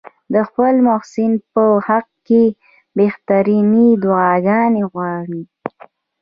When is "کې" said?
2.27-2.43